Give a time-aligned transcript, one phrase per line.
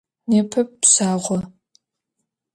[0.29, 1.37] Nêpe pşağo.